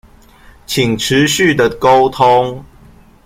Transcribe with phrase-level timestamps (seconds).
[0.65, 2.65] 請持續的溝通